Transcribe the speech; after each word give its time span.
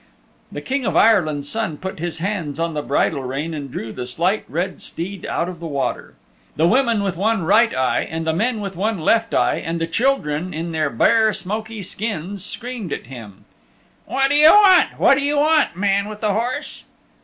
The 0.51 0.61
King 0.61 0.83
of 0.87 0.95
Ireland's 0.95 1.47
Son 1.47 1.77
put 1.77 1.99
his 1.99 2.17
hands 2.17 2.59
on 2.59 2.73
the 2.73 2.81
bridle 2.81 3.21
rein 3.21 3.53
and 3.53 3.69
drew 3.69 3.93
the 3.93 4.07
Slight 4.07 4.43
Red 4.49 4.81
Steed 4.81 5.27
out 5.27 5.47
of 5.47 5.59
the 5.59 5.67
water. 5.67 6.15
The 6.55 6.67
women 6.67 7.03
with 7.03 7.17
one 7.17 7.43
right 7.43 7.71
eye 7.71 8.07
and 8.09 8.25
the 8.25 8.33
men 8.33 8.61
with 8.61 8.75
one 8.75 8.99
left 8.99 9.31
eye, 9.35 9.57
and 9.63 9.79
the 9.79 9.85
children 9.85 10.55
in 10.55 10.71
their 10.71 10.89
bare 10.89 11.33
smoky 11.33 11.83
skins 11.83 12.43
screamed 12.43 12.91
at 12.91 13.05
him, 13.05 13.45
"What 14.07 14.31
do 14.31 14.35
you 14.35 14.49
want, 14.49 14.97
what 14.97 15.19
do 15.19 15.21
you 15.23 15.37
want, 15.37 15.75
man 15.75 16.09
with 16.09 16.21
the 16.21 16.33
horse?" 16.33 16.83